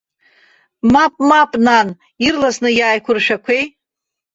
[0.91, 1.87] Мап, мап, нан,
[2.25, 3.63] ирласны иааиқәыршәақәеи.